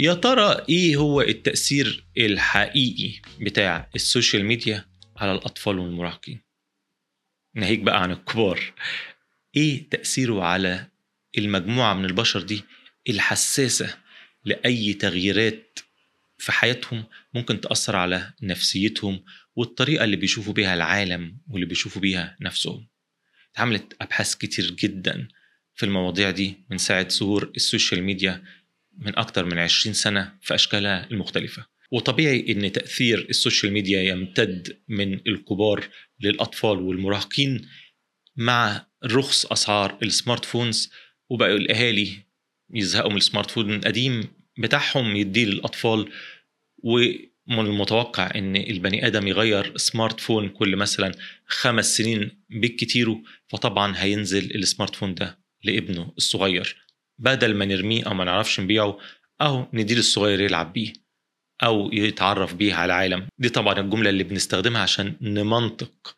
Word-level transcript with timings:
يا 0.00 0.14
ترى 0.14 0.64
إيه 0.68 0.96
هو 0.96 1.20
التأثير 1.20 2.04
الحقيقي 2.18 3.20
بتاع 3.40 3.90
السوشيال 3.94 4.44
ميديا 4.44 4.84
على 5.16 5.32
الأطفال 5.32 5.78
والمراهقين؟ 5.78 6.40
ناهيك 7.54 7.78
بقى 7.80 8.02
عن 8.02 8.10
الكبار. 8.10 8.72
إيه 9.56 9.88
تأثيره 9.90 10.42
على 10.44 10.86
المجموعة 11.38 11.94
من 11.94 12.04
البشر 12.04 12.42
دي 12.42 12.64
الحساسة 13.08 13.96
لأي 14.44 14.92
تغييرات 14.92 15.78
في 16.38 16.52
حياتهم 16.52 17.04
ممكن 17.34 17.60
تأثر 17.60 17.96
على 17.96 18.32
نفسيتهم 18.42 19.24
والطريقة 19.56 20.04
اللي 20.04 20.16
بيشوفوا 20.16 20.52
بيها 20.52 20.74
العالم 20.74 21.38
واللي 21.48 21.66
بيشوفوا 21.66 22.02
بيها 22.02 22.36
نفسهم؟ 22.40 22.86
اتعملت 23.54 23.96
أبحاث 24.00 24.34
كتير 24.34 24.70
جدا 24.70 25.28
في 25.74 25.86
المواضيع 25.86 26.30
دي 26.30 26.54
من 26.70 26.78
ساعة 26.78 27.08
ظهور 27.08 27.52
ال 27.56 27.63
social 27.63 28.02
media 28.02 28.44
من 28.98 29.18
أكتر 29.18 29.44
من 29.44 29.58
20 29.58 29.94
سنة 29.94 30.34
في 30.42 30.54
أشكالها 30.54 31.06
المختلفة. 31.10 31.66
وطبيعي 31.92 32.52
إن 32.52 32.72
تأثير 32.72 33.26
ال 33.30 33.36
social 33.36 33.72
media 33.72 34.02
يمتد 34.02 34.78
من 34.88 35.14
الكبار 35.14 35.88
للأطفال 36.20 36.78
والمراهقين 36.78 37.68
مع 38.36 38.86
رخص 39.04 39.46
أسعار 39.46 39.98
ال 40.02 40.44
smartphones 40.44 40.90
وبقوا 41.30 41.56
الأهالي 41.56 42.12
يزهقوا 42.74 43.10
من 43.10 43.16
ال 43.16 43.50
smartphone 43.50 43.74
القديم 43.74 44.28
بتاعهم 44.58 45.16
يديه 45.16 45.44
للأطفال. 45.44 46.08
ومن 46.82 47.66
المتوقع 47.66 48.30
إن 48.34 48.56
البني 48.56 49.06
آدم 49.06 49.26
يغير 49.28 49.76
smartphone 49.76 50.48
كل 50.48 50.76
مثلا 50.76 51.14
خمس 51.46 51.96
سنين 51.96 52.44
بالكتير 52.50 53.16
فطبعا 53.48 53.94
هينزل 53.96 54.54
ال 54.54 54.96
smartphone 54.96 55.14
ده 55.14 55.38
لابنه 55.64 56.12
الصغير. 56.16 56.76
بدل 57.20 57.54
ما 57.54 57.64
نرميه 57.64 58.06
أو 58.06 58.14
ما 58.14 58.24
نعرفش 58.24 58.60
نبيعه 58.60 58.98
أو 59.40 59.66
نديه 59.72 59.98
للصغير 59.98 60.40
يلعب 60.40 60.72
بيه 60.72 60.92
أو 61.62 61.90
يتعرف 61.92 62.54
بيه 62.54 62.74
على 62.74 62.84
العالم. 62.84 63.28
دي 63.38 63.48
طبعا 63.48 63.80
الجملة 63.80 64.10
اللي 64.10 64.24
بنستخدمها 64.24 64.82
عشان 64.82 65.16
نمنطق 65.20 66.16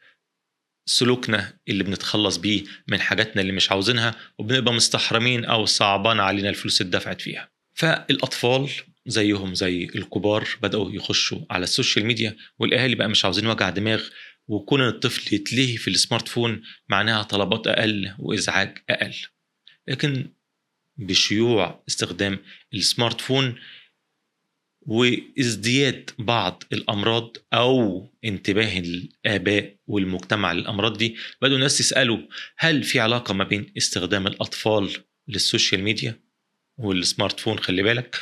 سلوكنا 0.88 1.58
اللي 1.68 1.84
بنتخلص 1.84 2.36
بيه 2.36 2.64
من 2.88 3.00
حاجاتنا 3.00 3.42
اللي 3.42 3.52
مش 3.52 3.70
عاوزينها 3.70 4.14
وبنبقى 4.38 4.74
مستحرمين 4.74 5.44
أو 5.44 5.66
صعبان 5.66 6.20
علينا 6.20 6.48
الفلوس 6.48 6.80
اتدفعت 6.80 7.20
فيها. 7.20 7.50
فالأطفال 7.74 8.70
زيهم 9.06 9.54
زي 9.54 9.84
الكبار 9.84 10.48
بدأوا 10.62 10.92
يخشوا 10.92 11.38
على 11.50 11.64
ال 11.64 11.70
social 11.70 12.06
media 12.06 12.36
والأهالي 12.58 12.94
بقى 12.94 13.08
مش 13.08 13.24
عاوزين 13.24 13.46
وجع 13.46 13.70
دماغ 13.70 14.02
وكون 14.48 14.80
الطفل 14.88 15.34
يتلهي 15.34 15.76
في 15.76 15.88
ال 15.88 16.28
smartphone 16.28 16.62
معناها 16.88 17.22
طلبات 17.22 17.66
أقل 17.66 18.14
وإزعاج 18.18 18.78
أقل. 18.90 19.14
لكن 19.88 20.32
بشيوع 21.06 21.82
استخدام 21.88 22.38
ال 22.74 23.20
smartphone 23.20 23.58
وازدياد 24.86 26.10
بعض 26.18 26.62
الأمراض 26.72 27.36
أو 27.52 28.06
انتباه 28.24 28.78
الآباء 28.78 29.76
والمجتمع 29.86 30.52
للأمراض 30.52 30.98
دي. 30.98 31.16
بدأوا 31.42 31.56
الناس 31.56 31.80
يسألوا 31.80 32.18
هل 32.56 32.82
في 32.82 33.00
علاقة 33.00 33.34
ما 33.34 33.44
بين 33.44 33.72
استخدام 33.76 34.26
الأطفال 34.26 34.90
لل 35.28 35.42
social 35.42 35.82
media 35.82 36.09
وال 36.09 36.20
smartphone؟ 36.78 37.58
خلي 37.58 37.82
بالك 37.82 38.20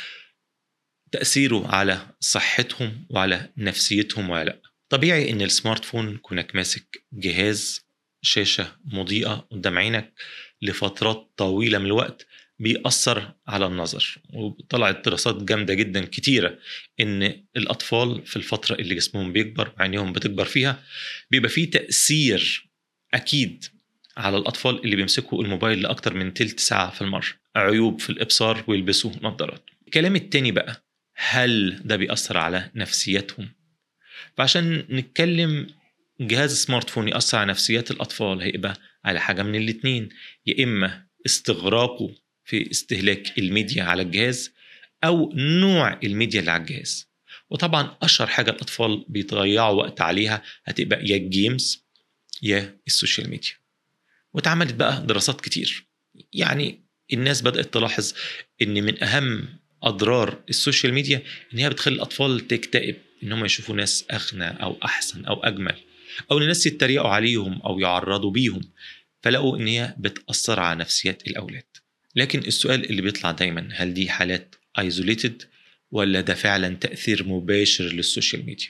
تأثيره 1.11 1.67
على 1.67 2.07
صحتهم 2.19 3.05
وعلى 3.09 3.49
نفسيتهم 3.57 4.29
ولا 4.29 4.43
لأ. 4.43 4.61
طبيعي 4.89 5.29
إن 5.29 5.41
السمارت 5.41 5.85
فون 5.85 6.17
كونك 6.17 6.55
ماسك 6.55 7.03
جهاز 7.13 7.85
شاشة 8.21 8.75
مضيئة 8.85 9.47
قدام 9.51 9.77
عينك 9.77 10.13
لفترات 10.61 11.31
طويلة 11.37 11.77
من 11.77 11.85
الوقت 11.85 12.27
بيأثر 12.61 13.33
على 13.47 13.65
النظر 13.65 14.17
وطلعت 14.33 15.05
دراسات 15.05 15.43
جامدة 15.43 15.73
جدا 15.73 16.05
كتيرة 16.05 16.57
إن 16.99 17.43
الأطفال 17.57 18.25
في 18.25 18.35
الفترة 18.35 18.75
اللي 18.75 18.95
جسمهم 18.95 19.33
بيكبر 19.33 19.73
وعينيهم 19.77 20.13
بتكبر 20.13 20.45
فيها 20.45 20.83
بيبقى 21.31 21.49
فيه 21.49 21.69
تأثير 21.69 22.69
أكيد 23.13 23.65
على 24.17 24.37
الأطفال 24.37 24.83
اللي 24.83 24.95
بيمسكوا 24.95 25.43
الموبايل 25.43 25.81
لأكتر 25.81 26.13
من 26.13 26.33
تلت 26.33 26.59
ساعة 26.59 26.91
في 26.91 27.01
المرة. 27.01 27.27
عيوب 27.55 28.01
في 28.01 28.09
الإبصار 28.09 28.63
ويلبسوا 28.67 29.11
نظارات. 29.21 29.69
الكلام 29.85 30.15
التاني 30.15 30.51
بقى 30.51 30.85
هل 31.15 31.81
ده 31.85 31.95
بيأثر 31.95 32.37
على 32.37 32.71
نفسيتهم 32.75 33.49
فعشان 34.37 34.85
نتكلم 34.89 35.67
جهاز 36.21 36.63
smartphone 36.63 37.07
يأثر 37.07 37.37
على 37.37 37.49
نفسيات 37.49 37.91
الأطفال 37.91 38.41
هيبقى 38.41 38.73
على 39.05 39.19
حاجة 39.19 39.43
من 39.43 39.55
الاتنين 39.55 40.09
يا 40.45 40.63
إما 40.63 41.05
استغراقه 41.25 42.15
في 42.51 42.71
استهلاك 42.71 43.37
الميديا 43.37 43.83
على 43.83 44.01
الجهاز 44.01 44.51
أو 45.03 45.31
نوع 45.35 45.99
الميديا 46.03 46.39
اللي 46.39 46.51
على 46.51 46.61
الجهاز. 46.61 47.07
وطبعا 47.49 47.97
أشهر 48.01 48.27
حاجة 48.27 48.51
الأطفال 48.51 49.05
بيضيعوا 49.07 49.83
وقت 49.83 50.01
عليها 50.01 50.43
هتبقى 50.65 51.05
يا 51.07 51.15
ال 51.15 51.27
games 51.27 51.85
يا 52.41 52.77
ال 52.87 52.93
social 52.93 53.29
media. 53.29 53.51
واتعملت 54.33 54.73
بقى 54.73 55.05
دراسات 55.05 55.41
كتير. 55.41 55.85
يعني 56.33 56.81
الناس 57.13 57.41
بدأت 57.41 57.73
تلاحظ 57.73 58.13
إن 58.61 58.73
من 58.83 59.03
أهم 59.03 59.47
أضرار 59.83 60.43
ال 60.49 60.55
social 60.55 60.93
media 60.93 61.21
إن 61.53 61.59
هي 61.59 61.69
بتخلي 61.69 61.95
الأطفال 61.95 62.47
تكتئب 62.47 62.95
إن 63.23 63.31
هم 63.31 63.45
يشوفوا 63.45 63.75
ناس 63.75 64.05
أغنى 64.11 64.63
أو 64.63 64.77
أحسن 64.85 65.25
أو 65.25 65.43
أجمل 65.43 65.75
أو 66.31 66.37
إن 66.37 66.41
الناس 66.43 66.65
يتريقوا 66.67 67.09
عليهم 67.09 67.61
أو 67.61 67.79
يعرضوا 67.79 68.31
بيهم 68.31 68.61
فلقوا 69.23 69.57
إن 69.57 69.67
هي 69.67 69.95
بتأثر 69.99 70.59
على 70.59 70.79
نفسيات 70.79 71.27
الأولاد. 71.27 71.70
لكن 72.15 72.39
السؤال 72.39 72.89
اللي 72.89 73.01
بيطلع 73.01 73.31
دايما 73.31 73.69
هل 73.73 73.93
دي 73.93 74.09
حالات 74.09 74.55
isolated 74.79 75.43
ولا 75.91 76.21
ده 76.21 76.33
فعلا 76.33 76.75
تأثير 76.75 77.27
مباشر 77.27 77.83
لل 77.83 77.98
social 77.98 78.45
media؟ 78.45 78.67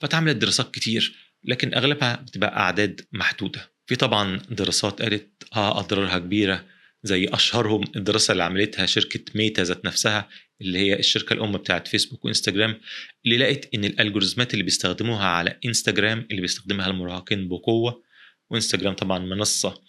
فتعملت 0.00 0.36
دراسات 0.36 0.74
كتير 0.74 1.16
لكن 1.44 1.74
أغلبها 1.74 2.16
بتبقى 2.16 2.56
أعداد 2.58 3.00
محدودة. 3.12 3.70
في 3.86 3.96
طبعا 3.96 4.36
دراسات 4.50 5.02
قالت 5.02 5.44
آه 5.56 5.80
أضرارها 5.80 6.18
كبيرة 6.18 6.64
زي 7.02 7.28
أشهرهم 7.28 7.84
الدراسة 7.96 8.32
اللي 8.32 8.44
عملتها 8.44 8.86
شركة 8.86 9.20
ميتا 9.34 9.62
ذات 9.62 9.84
نفسها 9.84 10.28
اللي 10.60 10.78
هي 10.78 10.98
الشركة 10.98 11.32
الأم 11.32 11.52
بتاعت 11.52 11.88
فيسبوك 11.88 12.24
وإنستجرام 12.24 12.80
اللي 13.24 13.36
لقت 13.36 13.68
إن 13.74 13.84
ال 13.84 13.90
algorithms 13.90 14.46
ات 14.46 14.52
اللي 14.54 14.64
بيستخدموها 14.64 15.26
على 15.26 15.58
إنستجرام 15.66 16.26
اللي 16.30 16.40
بيستخدمها 16.42 16.86
المراهقين 16.86 17.48
بقوة 17.48 18.02
وإنستجرام 18.50 18.94
طبعا 18.94 19.18
منصة 19.18 19.80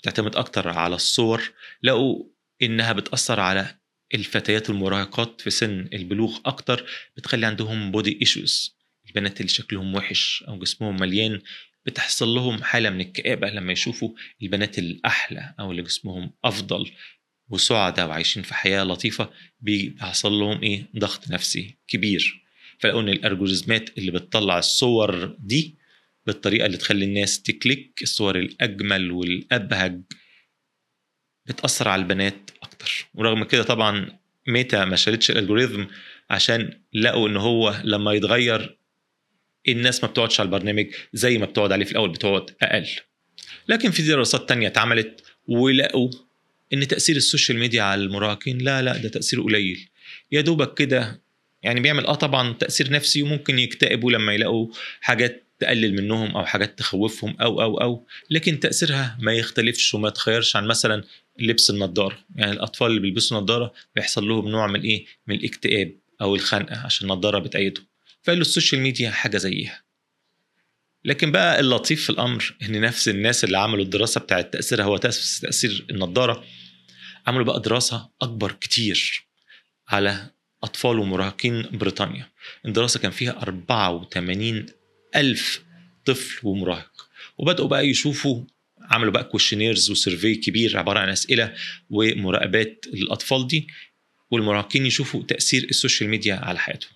بتعتمد 0.00 0.36
أكتر 0.36 0.68
على 0.68 0.94
الصور 0.94 1.52
لقوا 1.82 2.24
إنها 2.62 2.92
بتأثر 2.92 3.40
على 3.40 3.76
الفتيات 4.14 4.70
المراهقات 4.70 5.40
في 5.40 5.50
سن 5.50 5.88
البلوغ 5.92 6.38
أكتر 6.46 6.86
بتخلي 7.16 7.46
عندهم 7.46 7.90
body 7.90 8.18
issues 8.20 8.76
البنات 9.08 9.40
اللي 9.40 9.48
شكلهم 9.48 9.94
وحش 9.94 10.44
أو 10.48 10.58
جسمهم 10.58 10.96
مليان 10.96 11.40
بتحصل 11.86 12.28
لهم 12.28 12.62
حالة 12.62 12.90
من 12.90 13.00
الكآبة 13.00 13.50
لما 13.50 13.72
يشوفوا 13.72 14.10
البنات 14.42 14.78
الأحلى 14.78 15.54
أو 15.60 15.70
اللي 15.70 15.82
جسمهم 15.82 16.32
أفضل 16.44 16.90
وسعداء 17.48 18.08
وعايشين 18.08 18.42
في 18.42 18.54
حياة 18.54 18.84
لطيفة 18.84 19.30
بيحصل 19.60 20.32
لهم 20.32 20.62
إيه؟ 20.62 20.86
ضغط 20.98 21.30
نفسي 21.30 21.76
كبير. 21.88 22.42
فلقوا 22.78 23.00
إن 23.00 23.08
الألجوريزمات 23.08 23.98
اللي 23.98 24.10
بتطلع 24.10 24.58
الصور 24.58 25.36
دي 25.38 25.79
بالطريقة 26.26 26.66
اللي 26.66 26.76
تخلي 26.76 27.04
الناس 27.04 27.42
تكليك 27.42 28.00
الصور 28.02 28.38
الأجمل 28.38 29.10
والأبهج 29.12 30.02
بتأثر 31.46 31.88
على 31.88 32.02
البنات 32.02 32.50
أكتر. 32.62 33.06
ورغم 33.14 33.44
كده 33.44 33.62
طبعا 33.62 34.18
ميتا 34.48 34.84
ما 34.84 34.96
شالتش 34.96 35.30
الالجوريزم 35.30 35.86
عشان 36.30 36.80
لقوا 36.92 37.28
إن 37.28 37.36
هو 37.36 37.80
لما 37.84 38.12
يتغير 38.12 38.78
الناس 39.68 40.04
ما 40.04 40.10
بتقعدش 40.10 40.40
على 40.40 40.46
البرنامج 40.46 40.86
زي 41.12 41.38
ما 41.38 41.46
بتقعد 41.46 41.72
عليه 41.72 41.84
في 41.84 41.92
الأول 41.92 42.10
بتقعد 42.10 42.50
أقل. 42.62 42.88
لكن 43.68 43.90
في 43.90 44.02
دراسات 44.02 44.48
تانية 44.48 44.68
اتعملت 44.68 45.22
ولقوا 45.48 46.10
إن 46.72 46.88
تأثير 46.88 47.16
ال 47.16 47.22
social 47.22 47.58
media 47.58 47.82
على 47.82 48.02
المراهقين 48.02 48.58
لا 48.58 48.82
لا 48.82 48.96
ده 48.96 49.08
تأثير 49.08 49.42
قليل. 49.42 49.88
يا 50.32 50.40
دوبك 50.40 50.74
كده 50.74 51.22
يعني 51.62 51.80
بيعمل 51.80 52.06
آه 52.06 52.14
طبعا 52.14 52.52
تأثير 52.52 52.90
نفسي 52.90 53.22
وممكن 53.22 53.58
يكتئبوا 53.58 54.12
لما 54.12 54.34
يلاقوا 54.34 54.68
حاجات 55.00 55.49
تقلل 55.60 55.94
منهم 56.02 56.36
أو 56.36 56.44
حاجات 56.44 56.78
تخوفهم 56.78 57.36
أو 57.40 57.62
أو 57.62 57.80
أو. 57.80 58.06
لكن 58.30 58.60
تأثيرها 58.60 59.16
ما 59.20 59.32
يختلفش 59.32 59.94
وما 59.94 60.08
يتخيرش 60.08 60.56
عن 60.56 60.66
مثلا 60.66 61.04
لبس 61.38 61.70
النضارة. 61.70 62.18
يعني 62.36 62.52
الأطفال 62.52 62.86
اللي 62.86 63.00
بيلبسوا 63.00 63.40
نضارة 63.40 63.72
بيحصل 63.96 64.28
لهم 64.28 64.48
نوع 64.48 64.66
من 64.66 64.80
إيه؟ 64.80 65.06
من 65.26 65.34
الاكتئاب 65.34 65.96
أو 66.20 66.34
الخنقة 66.34 66.78
عشان 66.78 67.10
النضارة 67.10 67.38
بتقيدهم. 67.38 67.86
فقالوا 68.22 68.42
ال 68.42 68.47
social 68.47 68.80
media 68.80 69.10
حاجة 69.10 69.36
زيها. 69.36 69.82
لكن 71.04 71.32
بقى 71.32 71.60
اللطيف 71.60 72.04
في 72.04 72.10
الأمر 72.10 72.54
إن 72.62 72.80
نفس 72.80 73.08
الناس 73.08 73.44
اللي 73.44 73.58
عملوا 73.58 73.84
الدراسة 73.84 74.20
بتاعت 74.20 74.52
تأثيرها 74.52 74.84
هو 74.84 74.96
تأثير 74.96 75.86
النضارة. 75.90 76.44
عملوا 77.26 77.44
بقى 77.44 77.60
دراسة 77.60 78.08
أكبر 78.22 78.52
كتير 78.52 79.26
على 79.88 80.30
أطفال 80.62 80.98
ومراهقين 80.98 81.62
بريطانيا. 81.72 82.28
الدراسة 82.66 83.00
كان 83.00 83.10
فيها 83.10 83.42
84 83.42 84.66
ألف 85.16 85.62
طفل 86.04 86.46
ومراهق. 86.48 87.08
وبدأوا 87.38 87.68
بقى 87.68 87.86
يشوفوا 87.88 88.44
عملوا 88.80 89.12
بقى 89.12 89.24
questionnaires 89.24 89.90
و 89.90 89.96
survey 89.96 90.34
كبير 90.34 90.78
عبارة 90.78 90.98
عن 90.98 91.08
أسئلة 91.08 91.54
ومراقبات 91.90 92.84
للأطفال 92.92 93.46
دي 93.46 93.66
والمراهقين 94.30 94.86
يشوفوا 94.86 95.22
تأثير 95.22 95.64
ال 95.64 95.71
social 95.71 96.10
media 96.10 96.34
على 96.34 96.58
حياتهم. 96.58 96.92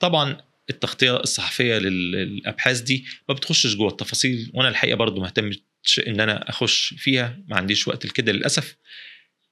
طبعا 0.00 0.40
التغطية 0.70 1.16
الصحفية 1.16 1.78
للأبحاث 1.78 2.80
دي 2.80 3.04
ما 3.28 3.34
بتخشش 3.34 3.74
جوه 3.74 3.88
التفاصيل 3.88 4.50
وأنا 4.54 4.68
الحقيقة 4.68 4.96
برضو 4.96 5.20
ما 5.20 5.26
اهتمتش 5.26 6.00
إن 6.06 6.20
أنا 6.20 6.50
أخش 6.50 6.94
فيها 6.98 7.38
ما 7.48 7.56
عنديش 7.56 7.88
وقت 7.88 8.06
لكده 8.06 8.32
للأسف. 8.32 8.76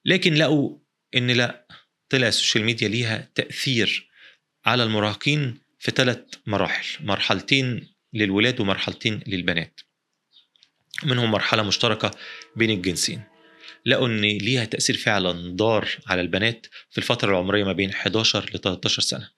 لكن 0.05 0.35
لقوا 0.35 0.79
إن 1.17 1.31
لأ 1.31 1.67
طلع 2.09 2.29
ال 2.29 2.34
social 2.34 2.65
media 2.65 2.89
ليها 2.89 3.29
تأثير 3.35 4.09
على 4.67 4.83
المراهقين 4.85 5.59
في 5.87 5.93
ثلاث 5.93 6.19
مراحل 6.47 7.07
مرحلتين 7.07 7.89
للولاد 8.13 8.61
ومرحلتين 8.61 9.21
للبنات. 9.27 9.81
منهم 11.05 11.31
مرحلة 11.31 11.63
مشتركة 11.63 12.11
بين 12.57 12.71
الجنسين. 12.71 13.23
لقوا 13.87 14.07
إن 14.07 14.21
ليها 14.21 14.65
تأثير 14.65 14.97
فعلا 14.97 15.57
ضار 15.57 15.89
على 16.07 16.21
البنات 16.21 16.67
في 16.91 16.99
الفترة 16.99 17.31
العمرية 17.31 17.65
ما 17.65 17.73
بين 17.73 17.91
11 17.91 18.51
ل 18.55 18.59
13 18.59 19.03
سنة. 19.03 19.31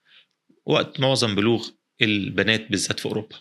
وقت 0.65 0.99
معظم 0.99 1.35
بلوغ 1.35 1.69
البنات 2.01 2.71
بالذات 2.71 2.99
في 2.99 3.05
أوروبا. 3.05 3.35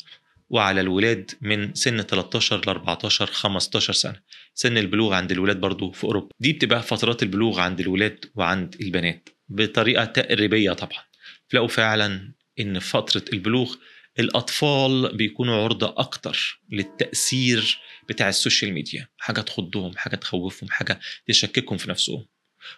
وعلى 0.51 0.81
الولاد 0.81 1.31
من 1.41 1.75
سن 1.75 2.03
13 2.03 2.61
ل 2.67 2.69
14 2.69 3.27
15 3.27 3.93
سنة. 3.93 4.21
سن 4.55 4.79
البلوغ 4.79 5.15
عند 5.15 5.33
الولاد 5.33 5.61
برضو 5.61 5.91
في 5.91 6.05
أوروبا. 6.05 6.35
دي 6.41 6.53
بتبقى 6.53 6.83
فترات 6.83 7.23
البلوغ 7.23 7.61
عند 7.61 7.81
الولاد 7.81 8.25
وعند 8.35 8.77
البنات. 8.81 9.29
بطريقة 9.49 10.05
تقريبية 10.05 10.73
طبعا. 10.73 11.03
تلاقوا 11.49 11.69
فعلا 11.69 12.38
إن 12.61 12.79
فترة 12.79 13.25
البلوغ 13.33 13.75
الأطفال 14.19 15.17
بيكونوا 15.17 15.65
عرضة 15.65 15.95
أكتر 15.97 16.61
للتأثير 16.73 17.79
بتاع 18.09 18.29
ال 18.29 18.35
social 18.35 18.73
media. 18.73 19.09
حاجة 19.19 19.41
تخضهم 19.41 19.97
حاجة 19.97 20.17
تخوفهم 20.17 20.71
حاجة 20.71 21.01
تشككهم 21.27 21.79
في 21.79 21.91
نفسهم. 21.91 22.27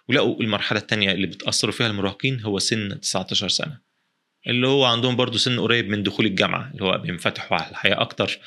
ولقوا 0.08 0.40
المرحلة 0.42 0.80
الثانية 0.80 1.12
اللي 1.12 1.26
بتأثروا 1.26 1.72
فيها 1.72 1.86
المراهقين 1.86 2.40
هو 2.40 2.58
سن 2.58 3.00
19 3.00 3.48
سنة. 3.48 3.80
اللي 4.46 4.66
هو 4.66 4.84
عندهم 4.84 5.16
برضو 5.16 5.38
سن 5.38 5.60
قريب 5.60 5.88
من 5.88 6.02
دخول 6.02 6.26
الجامعة 6.26 6.70
اللي 6.72 6.84
هو 6.84 6.98
بينفتحوا 6.98 7.58
على 7.58 7.70
الحياة 7.70 8.00
أكتر 8.00 8.38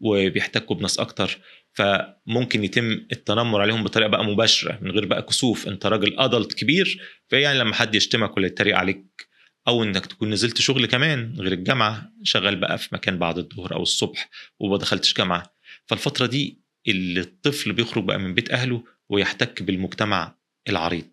وبيحتكوا 0.00 0.76
بناس 0.76 0.98
أكتر. 0.98 1.38
فممكن 1.72 2.64
يتم 2.64 2.90
التنمر 3.12 3.60
عليهم 3.60 3.84
بطريقة 3.84 4.08
بقى 4.08 4.24
مباشرة 4.24 4.78
من 4.82 4.90
غير 4.90 5.04
بقى 5.06 5.22
كسوف. 5.22 5.68
أنت 5.68 5.86
راجل 5.86 6.18
adult 6.18 6.52
كبير 6.52 7.00
فيعني 7.28 7.58
لما 7.58 7.74
حد 7.74 7.94
يشتمك 7.94 8.36
ولا 8.36 8.46
يتريق 8.46 8.76
عليك 8.76 9.31
أو 9.68 9.82
إنك 9.82 10.06
تكون 10.06 10.30
نزلت 10.30 10.60
شغل 10.60 10.86
كمان 10.86 11.34
غير 11.38 11.52
الجامعة 11.52 12.12
شغال 12.22 12.56
بقى 12.56 12.78
في 12.78 12.88
مكان 12.92 13.18
بعد 13.18 13.38
الظهر 13.38 13.74
أو 13.74 13.82
الصبح 13.82 14.30
وما 14.60 14.76
دخلتش 14.76 15.14
جامعة. 15.14 15.54
فالفترة 15.86 16.26
دي 16.26 16.58
اللي 16.88 17.20
الطفل 17.20 17.72
بيخرج 17.72 18.04
بقى 18.04 18.18
من 18.18 18.34
بيت 18.34 18.50
أهله 18.50 18.84
ويحتك 19.08 19.62
بالمجتمع 19.62 20.34
العريض. 20.68 21.10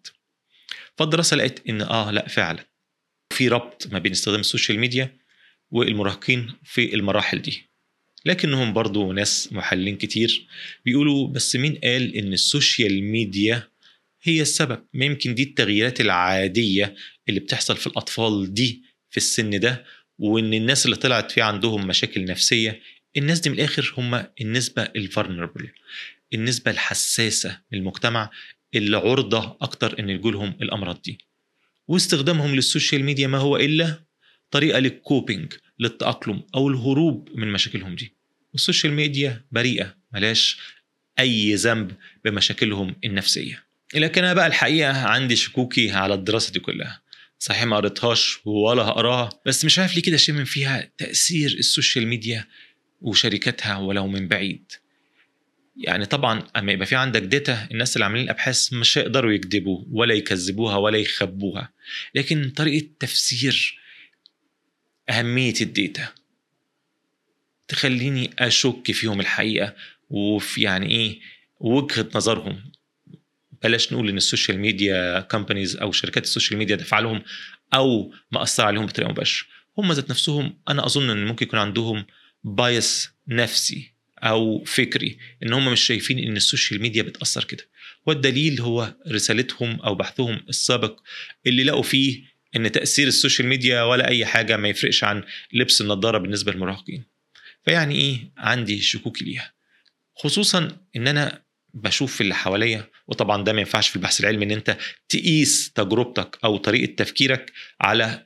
فالدراسة 0.98 1.38
لقيت 1.38 1.60
إن 1.70 1.82
آه 1.82 2.12
لأ 2.12 2.28
فعلا. 2.28 2.66
في 3.34 3.48
ربط 3.48 3.88
ما 3.92 4.00
بين 4.00 4.12
استخدام 4.12 4.40
ال 4.40 4.45
social 4.45 4.80
media 4.80 5.18
والمراهقين 5.72 6.54
في 6.64 6.96
المراحل 6.96 7.42
دي. 7.42 7.70
لكنهم 8.26 8.74
برضو 8.74 9.12
ناس 9.12 9.54
محللين 9.54 9.98
كتير 9.98 10.48
بيقولوا 10.86 11.28
بس 11.28 11.56
مين 11.56 11.76
قال 11.84 12.16
إن 12.16 12.34
ال 12.34 12.44
social 12.44 13.04
media 13.04 13.68
هي 14.22 14.42
السبب. 14.42 14.86
ما 14.94 15.06
يمكن 15.06 15.36
دي 15.36 15.44
التغييرات 15.44 16.02
العادية 16.02 16.96
اللي 17.30 17.40
بتحصل 17.40 17.78
في 17.78 17.88
الأطفال 17.88 18.54
دي 18.54 18.84
في 19.10 19.18
السن 19.18 19.60
ده 19.60 19.86
وإن 20.18 20.54
الناس 20.54 20.86
اللي 20.86 20.96
طلعت 20.96 21.32
في 21.32 21.42
عندهم 21.42 21.88
مشاكل 21.88 22.26
نفسية 22.26 22.82
الناس 23.18 23.40
دي 23.40 23.50
من 23.50 23.56
الآخر 23.56 23.94
هم 23.98 24.26
النسبة 24.42 24.82
ال 24.84 24.91
vulnerable 24.91 25.70
النسبة 26.34 26.72
الحساسة 26.72 27.62
للمجتمع 27.72 28.30
اللي 28.76 28.98
عرضة 28.98 29.58
أكتر 29.62 30.00
إن 30.00 30.10
يجولهم 30.10 30.54
الأمراض 30.62 31.02
دي. 31.02 31.18
واستخدامهم 31.88 32.56
لل 32.56 32.68
social 32.68 33.04
media 33.04 33.28
ما 33.28 33.38
هو 33.38 33.58
إلا 33.58 34.04
طريقة 34.52 34.80
لل 34.80 34.98
coping 34.98 35.54
للتأقلم 35.80 36.44
أو 36.56 36.70
الهروب 36.70 37.30
من 37.36 37.48
مشاكلهم 37.52 37.96
دي. 37.96 38.14
وال 38.54 38.64
social 38.64 38.94
media 38.94 39.46
بريئة 39.52 39.96
ملهاش 40.14 40.58
أي 41.20 41.56
ذنب 41.56 41.92
بمشاكلهم 42.26 42.96
النفسية. 43.06 43.69
لكن 43.96 44.24
أنا 44.24 44.34
بقى 44.34 44.48
الحقيقة 44.48 45.08
عندي 45.08 45.36
شكوكي 45.36 45.92
على 45.92 46.14
الدراسة 46.14 46.52
دي 46.52 46.60
كلها. 46.60 47.02
صحيح 47.40 47.64
ما 47.64 47.76
قريتهاش 47.78 48.40
ولا 48.46 48.82
هقراها 48.84 49.30
بس 49.46 49.66
مش 49.66 49.80
عارف 49.80 49.96
ليه 49.96 50.02
كده 50.02 50.18
شامم 50.18 50.46
فيها 50.46 50.92
تأثير 50.98 51.50
ال 51.52 51.60
social 51.60 52.08
media 52.08 52.46
وشركاتها 53.02 53.78
ولو 53.78 54.08
من 54.08 54.28
بعيد. 54.28 54.72
يعني 55.78 56.06
طبعا 56.06 56.48
أما 56.56 56.72
يبقى 56.72 56.86
في 56.86 56.96
عندك 56.96 57.22
data 57.22 57.68
الناس 57.72 57.96
اللي 57.96 58.06
عاملين 58.06 58.24
الأبحاث 58.24 58.74
مش 58.74 58.98
هيقدروا 58.98 59.32
يكذبوا 59.32 59.84
ولا 59.92 60.14
يكذبوها 60.14 60.76
ولا 60.76 60.98
يخبوها. 60.98 61.70
لكن 62.16 62.50
طريقة 62.50 62.88
تفسير 63.00 63.80
أهمية 65.10 65.54
ال 65.62 65.71
data 65.71 66.08
تخليني 67.68 68.30
أشك 68.40 68.92
فيهم 68.92 69.20
الحقيقة 69.20 69.76
وفي 70.10 70.62
يعني 70.62 70.92
إيه 70.92 71.20
وجهة 71.60 72.10
نظرهم. 72.16 72.72
بلاش 73.64 73.94
نقول 73.94 74.10
إن 74.10 74.18
ال 74.18 74.24
social 74.24 74.60
media 74.60 75.20
companies 75.20 75.78
أو 75.78 75.92
شركات 75.92 76.24
ال 76.24 76.29
social 76.29 76.58
media 76.60 76.76
دفع 76.76 77.00
لهم 77.00 77.24
أو 77.74 78.14
مأثر 78.32 78.66
عليهم 78.66 78.86
بطريقة 78.86 79.12
مباشرة. 79.12 79.48
هم 79.78 79.92
ذات 79.92 80.10
نفسهم 80.10 80.60
أنا 80.70 80.86
أظن 80.86 81.10
إن 81.10 81.26
ممكن 81.26 81.46
يكون 81.46 81.60
عندهم 81.60 82.06
bias 82.44 83.10
نفسي 83.28 83.94
أو 84.20 84.64
فكري 84.64 85.18
إن 85.44 85.54
هم 85.54 85.72
مش 85.72 85.82
شايفين 85.82 86.20
إن 86.20 86.38
ال 86.38 86.44
social 86.44 86.82
media 86.82 87.04
بتأثر 87.04 87.44
كده. 87.44 87.64
والدليل 88.06 88.62
هو 88.62 88.96
رسالتهم 89.08 89.82
أو 89.82 89.96
بحثهم 89.96 90.42
السابق 90.50 91.00
اللي 91.48 91.64
لقوا 91.64 91.84
فيه 91.84 92.24
إن 92.56 92.72
تأثير 92.72 93.08
ال 93.08 93.13
social 93.13 93.48
media 93.48 93.82
ولا 93.84 94.08
أي 94.08 94.26
حاجة 94.26 94.58
ما 94.58 94.70
يفرقش 94.70 95.04
عن 95.04 95.24
لبس 95.54 95.82
النضاره 95.82 96.18
بالنسبة 96.18 96.52
للمراهقين. 96.52 97.04
فيعني 97.66 97.96
إيه؟ 97.96 98.32
عندي 98.38 98.82
شكوك 98.82 99.22
ليها. 99.22 99.54
خصوصا 100.16 100.78
إن 100.96 101.08
أنا 101.08 101.42
بشوف 101.74 102.22
اللي 102.22 102.36
حواليا 102.36 102.86
وطبعا 103.08 103.44
ده 103.44 103.54
ما 103.54 103.60
ينفعش 103.60 103.90
في 103.90 103.96
البحث 103.96 104.20
العلمي 104.20 104.46
إن 104.46 104.52
أنت 104.52 104.78
تقيس 105.10 105.72
تجربتك 105.74 106.38
أو 106.44 106.58
طريقة 106.58 106.96
تفكيرك 106.96 107.52
على 107.82 108.26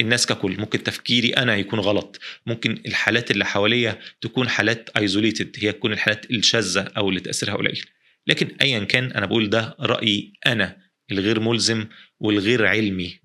الناس 0.00 0.26
ككل. 0.26 0.60
ممكن 0.60 0.82
تفكيري 0.82 1.30
أنا 1.30 1.56
يكون 1.56 1.78
غلط. 1.80 2.20
ممكن 2.46 2.82
الحالات 2.86 3.30
اللي 3.30 3.44
حواليا 3.44 3.98
تكون 4.20 4.48
حالات 4.48 4.90
isolated 4.96 5.56
هي 5.58 5.72
تكون 5.72 5.92
الحالات 5.92 6.30
الشاذة 6.30 6.82
أو 6.96 7.08
اللي 7.08 7.20
تأثيرها 7.20 7.54
قليل. 7.54 7.86
لكن 8.26 8.56
ايا 8.62 8.84
كان 8.84 9.12
أنا 9.12 9.26
بقول 9.26 9.50
ده 9.50 9.76
رأيي 9.80 10.32
أنا 10.46 10.76
الغير 11.12 11.40
ملزم 11.40 11.86
والغير 12.20 12.66
علمي 12.66 13.20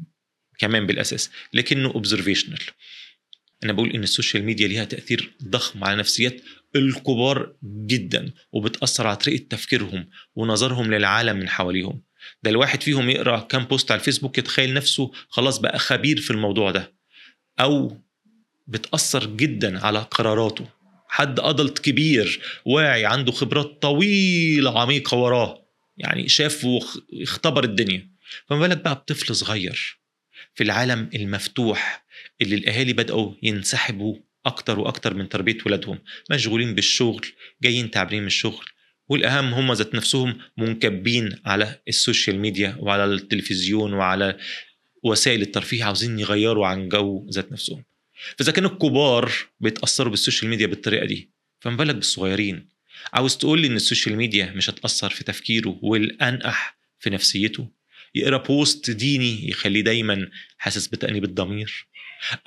كمان 0.58 0.88
بالأساس. 0.88 1.32
لكنه 1.54 1.90
observational 1.90 2.60
أنا 3.64 3.74
بقول 3.74 3.92
إن 3.92 4.04
ال 4.04 4.10
social 4.10 4.44
media 4.44 4.68
ليها 4.68 4.84
تأثير 4.84 5.32
ضخم 5.44 5.84
على 5.84 5.96
نفسيات 5.96 6.42
الكبار 6.76 7.54
جدا 7.64 8.32
وبتأثر 8.52 9.08
على 9.08 9.16
طريقة 9.16 9.46
تفكيرهم 9.50 10.10
ونظرهم 10.36 10.94
للعالم 10.94 11.38
من 11.38 11.50
حواليهم. 11.50 12.02
ده 12.44 12.50
الواحد 12.52 12.84
فيهم 12.84 13.10
يقرأ 13.10 13.40
كام 13.40 13.64
post 13.66 13.92
على 13.92 14.00
الفيسبوك 14.00 14.38
يتخيل 14.38 14.74
نفسه 14.74 15.12
خلاص 15.30 15.58
بقى 15.58 15.80
خبير 15.80 16.22
في 16.22 16.32
الموضوع 16.32 16.72
ده. 16.72 16.94
أو 17.60 18.02
بتأثر 18.68 19.26
جدا 19.26 19.80
على 19.86 20.00
قراراته. 20.00 20.68
حد 21.08 21.40
adult 21.40 21.80
كبير 21.80 22.42
واعي 22.66 23.06
عنده 23.06 23.32
خبرات 23.32 23.82
طويلة 23.82 24.82
عميقة 24.82 25.18
وراه. 25.18 25.66
يعني 25.98 26.30
شاف 26.30 26.66
واختبر 26.66 27.64
الدنيا. 27.64 28.10
فما 28.48 28.60
بالك 28.60 28.78
بقى 28.78 28.96
بطفل 28.96 29.36
صغير؟ 29.36 29.99
في 30.56 30.64
العالم 30.64 31.10
المفتوح 31.16 32.06
اللي 32.42 32.56
الأهالي 32.56 32.94
بدأوا 32.94 33.34
ينسحبوا 33.44 34.16
أكتر 34.46 34.80
وأكتر 34.80 35.14
من 35.14 35.30
تربية 35.30 35.58
ولادهم 35.66 36.00
مشغولين 36.32 36.76
بالشغل 36.76 37.26
جايين 37.64 37.92
تعبانين 37.92 38.22
من 38.22 38.28
الشغل 38.28 38.66
والأهم 39.10 39.54
هم 39.54 39.74
ذات 39.74 39.96
نفسهم 39.96 40.38
منكبين 40.58 41.36
على 41.46 41.82
ال 41.88 41.95
social 41.95 42.40
media 42.40 42.76
وعلى 42.80 43.06
التلفزيون 43.06 43.94
وعلى 43.94 44.38
وسائل 45.04 45.42
الترفيه 45.42 45.84
عاوزين 45.84 46.20
يغيروا 46.20 46.68
عن 46.68 46.90
جو 46.90 47.28
ذات 47.32 47.52
نفسهم. 47.52 47.84
فإذا 48.38 48.52
كانوا 48.52 48.70
الكبار 48.70 49.32
بيتأثروا 49.60 50.10
بال 50.12 50.21
social 50.21 50.50
media 50.50 50.68
بالطريقة 50.68 51.06
دي 51.06 51.30
فما 51.60 51.76
بالك 51.76 51.96
بالصغيرين؟ 51.96 52.70
عاوز 53.14 53.38
تقول 53.38 53.62
لي 53.62 53.68
إن 53.68 53.76
ال 53.76 53.82
social 53.82 54.16
media 54.16 54.52
مش 54.56 54.70
هتأثر 54.70 55.10
في 55.10 55.24
تفكيره 55.24 55.80
والأنقح 55.82 56.78
في 57.00 57.10
نفسيته؟ 57.10 57.68
يقرا 58.16 58.38
post 58.38 58.92
ديني 58.92 59.50
يخليه 59.50 59.82
دايما 59.82 60.30
حاسس 60.58 60.88
بتأنيب 60.88 61.24
الضمير 61.24 61.88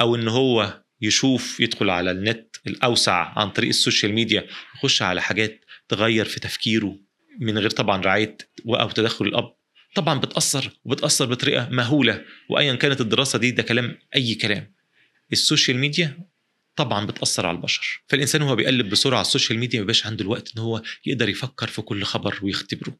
أو 0.01 0.15
إن 0.15 0.29
هو 0.29 0.83
يشوف 1.01 1.61
يدخل 1.61 1.91
على 1.91 2.11
النت 2.11 2.57
الأوسع 2.67 3.39
عن 3.39 3.51
طريق 3.51 3.69
السوشيال 3.69 4.13
ميديا 4.13 4.47
يخش 4.77 5.03
على 5.03 5.23
حاجات 5.23 5.65
تغير 5.89 6.25
في 6.25 6.41
تفكيره 6.41 6.99
من 7.41 7.59
غير 7.59 7.71
طبعا 7.71 8.03
رعاية 8.03 8.37
أو 8.67 8.91
تدخل 8.91 9.25
الأب. 9.25 9.55
طبعا 9.95 10.21
بتأثر 10.21 10.71
وبتأثر 10.85 11.27
بطريقة 11.27 11.69
مهولة 11.69 12.25
وايا 12.51 12.75
كانت 12.75 13.01
الدراسة 13.01 13.39
دي 13.39 13.51
ده 13.51 13.63
كلام 13.63 13.99
أي 14.17 14.35
كلام. 14.35 14.75
السوشيال 15.33 15.79
ميديا 15.79 16.29
طبعا 16.77 17.07
بتأثر 17.07 17.47
على 17.47 17.57
البشر. 17.57 18.03
فالإنسان 18.07 18.43
وهو 18.43 18.57
بيقلب 18.57 18.89
بسرعة 18.89 19.17
على 19.17 19.27
السوشيال 19.27 19.59
ميديا 19.59 19.83
ما 19.83 19.95
عنده 20.05 20.23
الوقت 20.25 20.53
إن 20.57 20.63
هو 20.63 20.83
يقدر 21.07 21.29
يفكر 21.29 21.67
في 21.67 21.83
كل 21.83 22.03
خبر 22.03 22.39
ويختبره. 22.43 22.97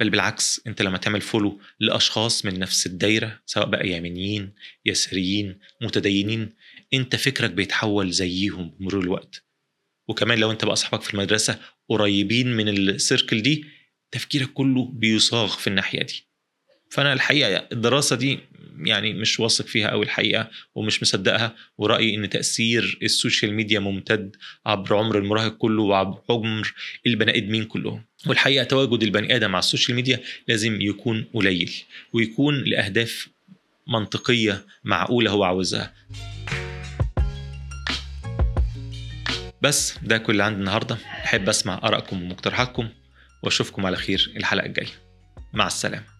بل 0.00 0.10
بالعكس 0.10 0.60
أنت 0.66 0.82
لما 0.82 0.98
تعمل 0.98 1.20
follow 1.20 1.60
لأشخاص 1.80 2.44
من 2.44 2.58
نفس 2.58 2.86
الدايرة 2.86 3.40
سواء 3.46 3.66
بقى 3.66 3.88
يمينيين 3.88 4.54
يساريين 4.86 5.58
متدينين 5.82 6.52
أنت 6.94 7.16
فكرك 7.16 7.50
بيتحول 7.50 8.10
زيهم 8.10 8.70
بمرور 8.70 9.02
الوقت. 9.02 9.44
وكمان 10.08 10.38
لو 10.38 10.50
أنت 10.50 10.64
بقى 10.64 10.72
اصحابك 10.72 11.02
في 11.02 11.14
المدرسة 11.14 11.60
قريبين 11.88 12.56
من 12.56 12.68
ال 12.68 12.79
circle 12.79 13.42
دي 13.42 13.64
تفكيرك 14.10 14.52
كله 14.52 14.84
بيصاغ 14.92 15.56
في 15.56 15.66
الناحية 15.66 16.02
دي. 16.02 16.28
فأنا 16.94 17.12
الحقيقة 17.12 17.66
الدراسة 17.72 18.16
دي 18.16 18.38
يعني 18.78 19.12
مش 19.12 19.40
واثق 19.40 19.66
فيها 19.66 19.90
قوي 19.90 20.04
الحقيقة 20.04 20.50
ومش 20.74 21.02
مصدقها. 21.02 21.54
ورأيي 21.78 22.14
إن 22.14 22.28
تأثير 22.30 22.98
السوشيال 23.02 23.54
ميديا 23.54 23.80
ممتد 23.80 24.36
عبر 24.66 24.96
عمر 24.96 25.18
المراهق 25.18 25.56
كله 25.56 25.82
وعبر 25.82 26.18
عمر 26.30 26.74
البني 27.06 27.36
آدمين 27.36 27.64
كلهم. 27.64 28.04
والحقيقة 28.26 28.64
تواجد 28.64 29.02
البني 29.02 29.36
آدم 29.36 29.50
على 29.54 29.58
السوشيال 29.58 29.96
ميديا 29.96 30.20
لازم 30.48 30.80
يكون 30.80 31.24
قليل 31.34 31.72
ويكون 32.12 32.64
لأهداف 32.64 33.28
منطقية 33.88 34.64
معقولة 34.84 35.30
هو 35.30 35.44
عاوزها. 35.44 35.94
بس 39.62 39.98
ده 40.02 40.18
كل 40.18 40.32
اللي 40.32 40.44
عندي 40.44 40.60
النهارده. 40.60 40.98
أحب 41.24 41.48
أسمع 41.48 41.80
آرائكم 41.84 42.22
ومقترحاتكم 42.22 42.88
وأشوفكم 43.42 43.86
على 43.86 43.96
خير 43.96 44.32
الحلقة 44.36 44.66
الجاية. 44.66 44.92
مع 45.52 45.66
السلامة. 45.66 46.13